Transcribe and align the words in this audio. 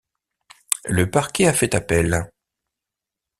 Le 0.85 1.11
parquet 1.11 1.45
a 1.45 1.53
fait 1.53 1.75
appel. 1.75 2.27